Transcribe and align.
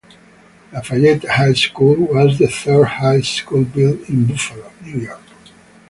Lafayette 0.73 1.25
High 1.25 1.53
School 1.53 1.93
was 2.07 2.39
the 2.39 2.47
third 2.47 2.85
high 2.85 3.21
school 3.21 3.63
built 3.63 3.99
in 4.09 4.25
Buffalo, 4.25 4.71
New 4.83 4.99
York. 4.99 5.21